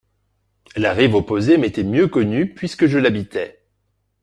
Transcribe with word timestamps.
La 0.75 0.93
rive 0.93 1.13
opposée 1.13 1.59
m'était 1.59 1.83
mieux 1.83 2.07
connue 2.07 2.55
puisque 2.55 2.87
je 2.87 2.97
l'habitais. 2.97 3.59